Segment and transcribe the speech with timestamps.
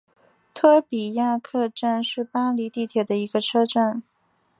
[0.55, 4.01] 托比亚克站是巴黎地铁的一个车站。